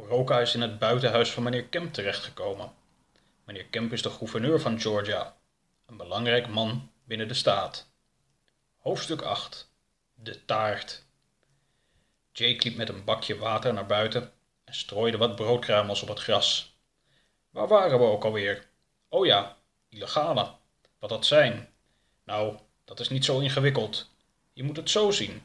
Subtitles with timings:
[0.00, 2.72] Oroka is in het buitenhuis van meneer Kemp terechtgekomen.
[3.44, 5.36] Meneer Kemp is de gouverneur van Georgia,
[5.86, 7.90] een belangrijk man binnen de staat.
[8.78, 9.72] Hoofdstuk 8
[10.14, 11.04] De taart.
[12.32, 14.32] Jake liep met een bakje water naar buiten
[14.64, 16.78] en strooide wat broodkruimels op het gras.
[17.50, 18.66] Waar waren we ook alweer?
[19.08, 19.56] Oh ja,
[19.88, 20.54] illegale.
[20.98, 21.68] Wat dat zijn?
[22.24, 24.10] Nou, dat is niet zo ingewikkeld.
[24.52, 25.42] Je moet het zo zien.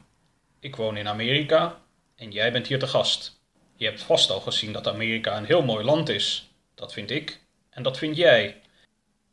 [0.60, 1.80] Ik woon in Amerika
[2.14, 3.35] en jij bent hier te gast.
[3.78, 6.50] Je hebt vast al gezien dat Amerika een heel mooi land is.
[6.74, 7.40] Dat vind ik
[7.70, 8.60] en dat vind jij.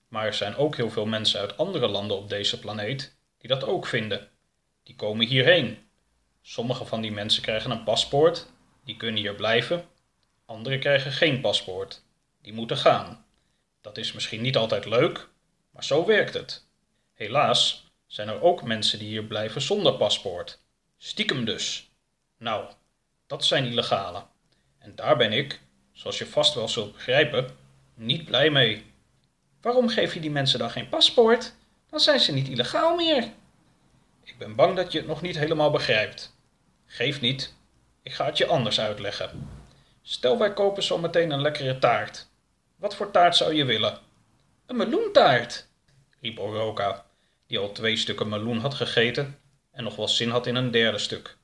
[0.08, 3.64] Maar er zijn ook heel veel mensen uit andere landen op deze planeet die dat
[3.64, 4.30] ook vinden.
[4.84, 5.78] Die komen hierheen.
[6.42, 8.48] Sommige van die mensen krijgen een paspoort,
[8.84, 9.86] die kunnen hier blijven.
[10.46, 12.04] Anderen krijgen geen paspoort,
[12.42, 13.26] die moeten gaan.
[13.82, 15.30] Dat is misschien niet altijd leuk,
[15.72, 16.68] maar zo werkt het.
[17.14, 20.60] Helaas zijn er ook mensen die hier blijven zonder paspoort.
[20.98, 21.92] Stiekem dus.
[22.38, 22.74] Nou,
[23.28, 24.32] dat zijn illegale.
[24.84, 25.60] En daar ben ik,
[25.92, 27.50] zoals je vast wel zult begrijpen,
[27.94, 28.86] niet blij mee.
[29.62, 31.54] Waarom geef je die mensen dan geen paspoort?
[31.90, 33.30] Dan zijn ze niet illegaal meer.
[34.24, 36.36] Ik ben bang dat je het nog niet helemaal begrijpt.
[36.86, 37.56] Geef niet,
[38.02, 39.50] ik ga het je anders uitleggen.
[40.02, 42.28] Stel wij kopen zo meteen een lekkere taart.
[42.76, 44.00] Wat voor taart zou je willen?
[44.66, 45.68] Een meloentaart,
[46.22, 47.06] riep Oroka,
[47.48, 49.40] die al twee stukken meloen had gegeten
[49.72, 51.38] en nog wel zin had in een derde stuk.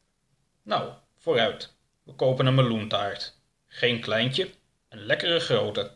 [0.63, 1.77] Nou, vooruit,
[2.09, 3.37] we kopen een meloentaart.
[3.67, 4.49] Geen kleintje,
[4.89, 5.91] een lekkere grote.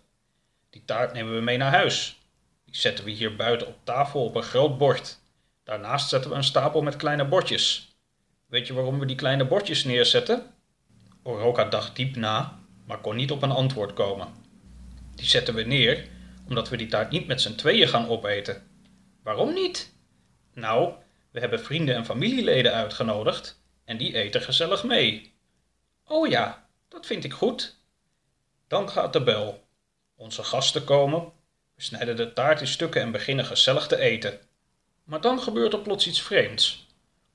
[0.69, 2.19] Die taart nemen we mee naar huis.
[2.65, 5.19] Die zetten we hier buiten op tafel op een groot bord.
[5.63, 7.95] Daarnaast zetten we een stapel met kleine bordjes.
[8.45, 10.53] Weet je waarom we die kleine bordjes neerzetten?
[11.23, 14.27] Oroka dacht diep na, maar kon niet op een antwoord komen.
[15.15, 16.07] Die zetten we neer
[16.47, 18.63] omdat we die taart niet met z'n tweeën gaan opeten.
[19.23, 19.93] Waarom niet?
[20.53, 20.93] Nou,
[21.31, 25.32] we hebben vrienden en familieleden uitgenodigd en die eten gezellig mee.
[26.13, 27.75] Oh ja, dat vind ik goed.
[28.67, 29.63] Dan gaat de bel.
[30.15, 31.31] Onze gasten komen,
[31.75, 34.39] we snijden de taart in stukken en beginnen gezellig te eten.
[35.03, 36.87] Maar dan gebeurt er plots iets vreemds.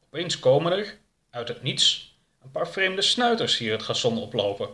[0.06, 0.98] Opeens komen er,
[1.30, 4.68] uit het niets, een paar vreemde snuiters hier het gazon oplopen.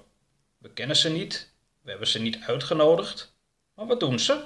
[0.58, 3.34] We kennen ze niet, we hebben ze niet uitgenodigd.
[3.74, 4.44] Maar wat doen ze?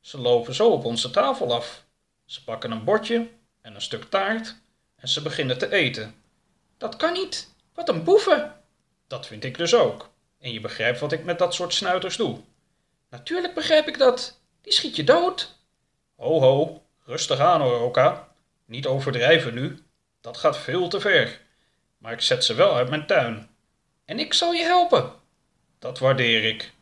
[0.00, 1.84] Ze lopen zo op onze tafel af.
[2.24, 3.28] Ze pakken een bordje
[3.60, 4.56] en een stuk taart
[4.96, 6.14] en ze beginnen te eten.
[6.78, 7.54] Dat kan niet.
[7.74, 8.59] Wat een boeven.
[9.10, 10.10] Dat vind ik dus ook.
[10.38, 12.38] En je begrijpt wat ik met dat soort snuiters doe.
[13.08, 14.40] Natuurlijk begrijp ik dat.
[14.60, 15.58] Die schiet je dood.
[16.16, 18.28] Ho ho, rustig aan Oroka.
[18.64, 19.82] Niet overdrijven nu.
[20.20, 21.40] Dat gaat veel te ver.
[21.98, 23.50] Maar ik zet ze wel uit mijn tuin.
[24.04, 25.12] En ik zal je helpen.
[25.78, 26.72] Dat waardeer ik.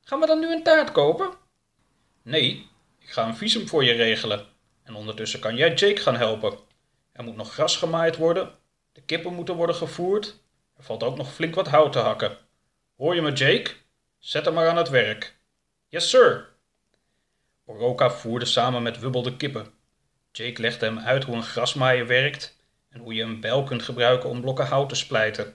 [0.00, 1.30] Gaan we dan nu een taart kopen?
[2.22, 4.46] Nee, ik ga een visum voor je regelen.
[4.82, 6.58] En ondertussen kan jij Jake gaan helpen.
[7.12, 8.54] Er moet nog gras gemaaid worden.
[8.92, 10.44] De kippen moeten worden gevoerd.
[10.76, 12.38] Er valt ook nog flink wat hout te hakken.
[12.96, 13.70] Hoor je me, Jake?
[14.18, 15.36] Zet hem maar aan het werk.
[15.88, 16.48] Yes, sir.
[17.64, 19.72] Oroka voerde samen met Wubbel de kippen.
[20.32, 22.56] Jake legde hem uit hoe een grasmaaier werkt
[22.88, 25.54] en hoe je een bijl kunt gebruiken om blokken hout te splijten.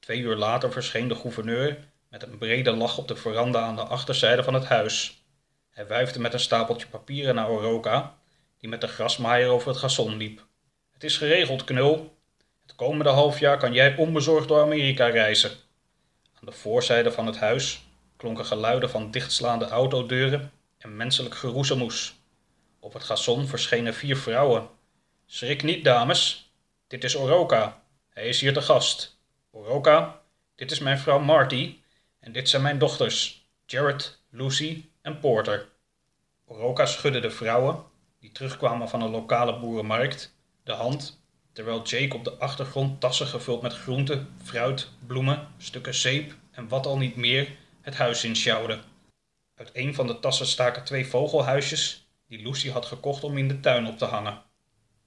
[0.00, 1.78] Twee uur later verscheen de gouverneur
[2.08, 5.24] met een brede lach op de veranda aan de achterzijde van het huis.
[5.70, 8.18] Hij wuifde met een stapeltje papieren naar Oroka,
[8.58, 10.46] die met de grasmaaier over het gazon liep.
[10.92, 12.18] Het is geregeld, knul.
[12.70, 15.50] Het komende halfjaar kan jij onbezorgd door Amerika reizen.
[16.34, 17.82] Aan de voorzijde van het huis
[18.16, 22.14] klonken geluiden van dichtslaande autodeuren en menselijk geroezemoes.
[22.80, 24.68] Op het gazon verschenen vier vrouwen.
[25.26, 26.52] Schrik niet, dames.
[26.86, 27.82] Dit is Oroka.
[28.08, 29.20] Hij is hier te gast.
[29.50, 30.20] Oroka,
[30.54, 31.78] dit is mijn vrouw Marty
[32.20, 35.68] en dit zijn mijn dochters, Jared, Lucy en Porter.
[36.46, 37.84] Oroka schudde de vrouwen,
[38.20, 41.19] die terugkwamen van een lokale boerenmarkt, de hand,
[41.52, 46.86] terwijl Jake op de achtergrond tassen gevuld met groenten, fruit, bloemen, stukken zeep en wat
[46.86, 48.78] al niet meer het huis insjouwde.
[49.54, 53.60] Uit een van de tassen staken twee vogelhuisjes die Lucy had gekocht om in de
[53.60, 54.42] tuin op te hangen.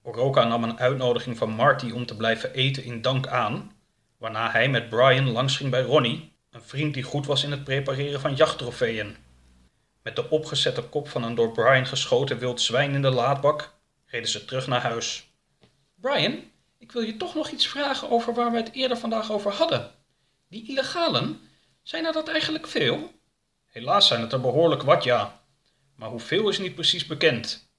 [0.02, 3.72] Oroka nam een uitnodiging van Marty om te blijven eten in dank aan,
[4.18, 7.64] waarna hij met Brian langs ging bij Ronnie, een vriend die goed was in het
[7.64, 9.16] prepareren van jachttrofeeën.
[10.04, 13.74] Met de opgezette kop van een door Brian geschoten wild zwijn in de laadbak
[14.06, 15.33] reden ze terug naar huis.
[16.04, 19.52] Brian, ik wil je toch nog iets vragen over waar we het eerder vandaag over
[19.52, 19.92] hadden.
[20.50, 21.42] Die illegalen,
[21.82, 23.12] zijn er dat eigenlijk veel?
[23.66, 25.42] Helaas zijn het er behoorlijk wat, ja.
[25.96, 27.72] Maar hoeveel is niet precies bekend.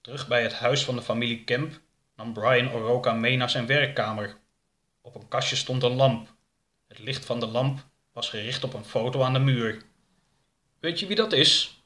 [0.00, 1.80] Terug bij het huis van de familie Kemp
[2.16, 4.36] nam Brian Oroka mee naar zijn werkkamer.
[5.00, 6.34] Op een kastje stond een lamp.
[6.88, 9.82] Het licht van de lamp was gericht op een foto aan de muur.
[10.80, 11.82] Weet je wie dat is?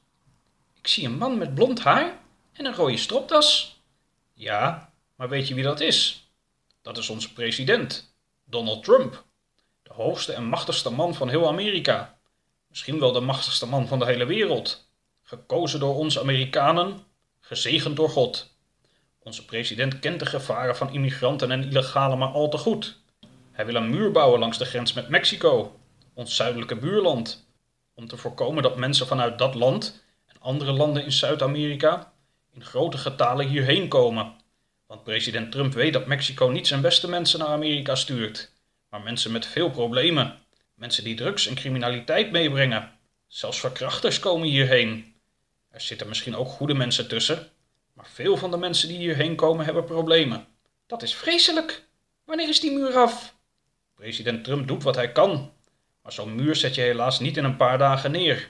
[0.74, 2.18] Ik zie een man met blond haar
[2.52, 3.80] en een rode stropdas.
[4.32, 4.91] Ja,
[5.22, 6.28] maar weet je wie dat is?
[6.80, 8.14] Dat is onze president,
[8.44, 9.24] Donald Trump.
[9.82, 12.18] De hoogste en machtigste man van heel Amerika.
[12.68, 14.88] Misschien wel de machtigste man van de hele wereld.
[15.22, 17.04] Gekozen door ons Amerikanen,
[17.40, 18.50] gezegend door God.
[19.18, 22.98] Onze president kent de gevaren van immigranten en illegalen maar al te goed.
[23.52, 25.78] Hij wil een muur bouwen langs de grens met Mexico,
[26.14, 27.46] ons zuidelijke buurland,
[27.94, 32.12] om te voorkomen dat mensen vanuit dat land en andere landen in Zuid-Amerika
[32.52, 34.40] in grote getalen hierheen komen.
[34.92, 38.52] Want president Trump weet dat Mexico niet zijn beste mensen naar Amerika stuurt,
[38.88, 40.38] maar mensen met veel problemen,
[40.74, 42.90] mensen die drugs en criminaliteit meebrengen.
[43.26, 45.14] Zelfs verkrachters komen hierheen.
[45.70, 47.48] Er zitten misschien ook goede mensen tussen,
[47.92, 50.46] maar veel van de mensen die hierheen komen hebben problemen.
[50.86, 51.84] Dat is vreselijk.
[52.24, 53.34] Wanneer is die muur af?
[53.94, 55.52] President Trump doet wat hij kan,
[56.02, 58.48] maar zo'n muur zet je helaas niet in een paar dagen neer.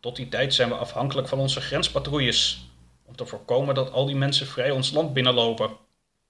[0.00, 2.69] Tot die tijd zijn we afhankelijk van onze grenspatrouilles,
[3.10, 5.76] om te voorkomen dat al die mensen vrij ons land binnenlopen.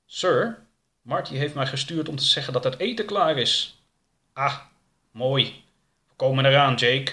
[0.06, 0.66] Sir,
[1.02, 3.82] Marty heeft mij gestuurd om te zeggen dat het eten klaar is.
[4.32, 4.58] Ah,
[5.10, 5.64] mooi.
[6.08, 7.12] We komen eraan, Jake.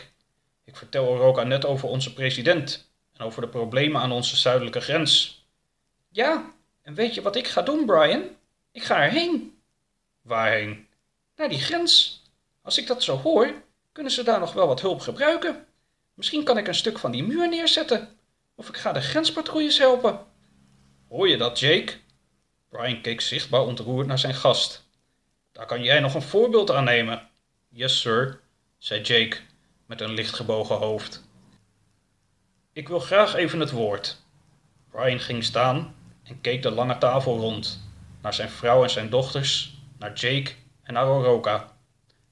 [0.63, 5.43] Ik vertel Oroka net over onze president en over de problemen aan onze zuidelijke grens.
[6.09, 8.23] Ja, en weet je wat ik ga doen, Brian?
[8.71, 9.59] Ik ga erheen.
[10.21, 10.87] Waarheen?
[11.35, 12.23] Naar die grens.
[12.61, 13.53] Als ik dat zo hoor,
[13.91, 15.65] kunnen ze daar nog wel wat hulp gebruiken.
[16.13, 18.16] Misschien kan ik een stuk van die muur neerzetten.
[18.59, 20.19] Of ik ga de grenspatrouilles helpen.
[21.09, 21.93] Hoor je dat, Jake?
[22.69, 24.89] Brian keek zichtbaar ontroerd naar zijn gast.
[25.51, 27.29] Daar kan jij nog een voorbeeld aan nemen.
[27.69, 28.39] Yes, sir,
[28.77, 29.37] zei Jake
[29.85, 31.23] met een licht gebogen hoofd.
[32.73, 34.17] Ik wil graag even het woord.
[34.91, 37.89] Brian ging staan en keek de lange tafel rond,
[38.21, 40.51] naar zijn vrouw en zijn dochters, naar Jake
[40.83, 41.77] en naar Oroka.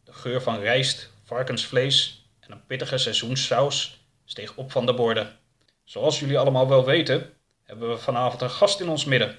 [0.03, 5.39] De geur van rijst, varkensvlees en een pittige seizoenssaus steeg op van de borden.
[5.85, 7.33] Zoals jullie allemaal wel weten,
[7.63, 9.35] hebben we vanavond een gast in ons midden.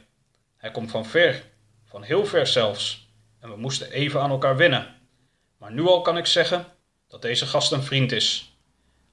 [0.57, 1.43] Hij komt van ver,
[1.85, 3.09] van heel ver zelfs,
[3.41, 4.95] en we moesten even aan elkaar wennen.
[5.59, 6.67] Maar nu al kan ik zeggen
[7.09, 8.57] dat deze gast een vriend is.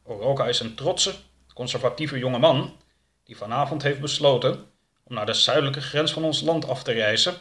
[0.04, 1.14] Oroka is een trotse,
[1.54, 2.78] conservatieve jonge man
[3.24, 4.66] die vanavond heeft besloten
[5.04, 7.36] om naar de zuidelijke grens van ons land af te reizen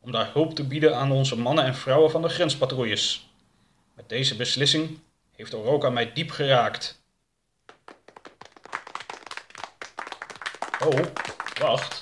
[0.00, 3.28] om daar hulp te bieden aan onze mannen en vrouwen van de grenspatrouilles.
[3.94, 4.98] Met deze beslissing
[5.32, 7.03] heeft Oroka mij diep geraakt.
[10.86, 10.98] Oh,
[11.60, 11.98] wacht.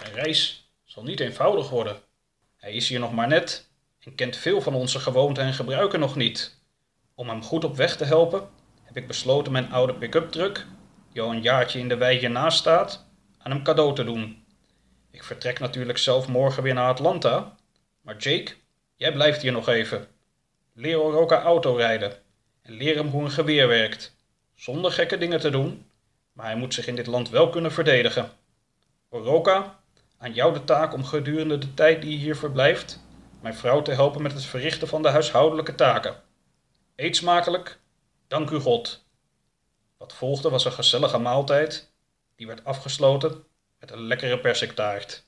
[0.00, 2.00] Zijn reis zal niet eenvoudig worden.
[2.56, 3.68] Hij is hier nog maar net
[4.00, 6.60] en kent veel van onze gewoonten en gebruiken nog niet.
[7.14, 8.48] Om hem goed op weg te helpen,
[8.82, 10.66] heb ik besloten mijn oude pick-up truck,
[11.12, 13.06] die al een jaartje in de wei hiernaast staat,
[13.38, 14.44] aan hem cadeau te doen.
[15.10, 17.56] Ik vertrek natuurlijk zelf morgen weer naar Atlanta,
[18.00, 18.52] maar Jake,
[18.94, 20.08] jij blijft hier nog even.
[20.74, 22.12] Leer Oroka autorijden
[22.62, 24.16] en leer hem hoe een geweer werkt,
[24.54, 25.86] zonder gekke dingen te doen,
[26.36, 28.30] maar hij moet zich in dit land wel kunnen verdedigen.
[29.08, 29.80] Oroka,
[30.18, 33.00] aan jou de taak om gedurende de tijd die je hier verblijft,
[33.40, 36.22] mijn vrouw te helpen met het verrichten van de huishoudelijke taken.
[36.96, 37.78] Eet smakelijk,
[38.28, 39.04] dank u God.
[39.96, 41.92] Wat volgde was een gezellige maaltijd,
[42.34, 43.44] die werd afgesloten
[43.78, 45.25] met een lekkere persiktaart.